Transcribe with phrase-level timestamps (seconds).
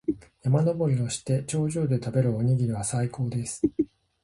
[0.41, 3.61] 山登りをして、頂上で食べるおにぎりは最高です。